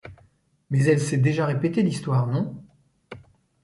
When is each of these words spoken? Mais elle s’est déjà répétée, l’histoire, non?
Mais 0.71 0.85
elle 0.85 0.99
s’est 0.99 1.19
déjà 1.19 1.45
répétée, 1.45 1.83
l’histoire, 1.83 2.25
non? 2.25 2.55